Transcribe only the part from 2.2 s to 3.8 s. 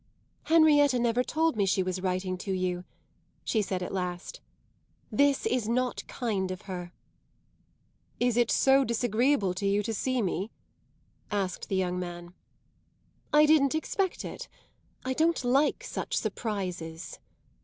to you," she